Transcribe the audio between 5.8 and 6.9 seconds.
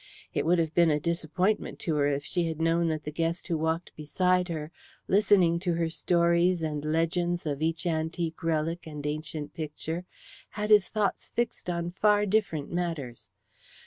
stories and